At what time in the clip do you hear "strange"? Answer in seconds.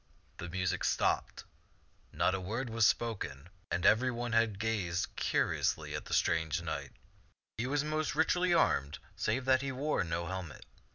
6.15-6.59